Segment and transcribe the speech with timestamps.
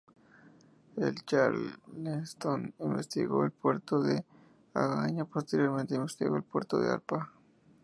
[0.97, 4.25] El "Charleston" investigó el puerto de
[4.73, 7.31] Agaña, posteriormente investigó el puerto de Apra.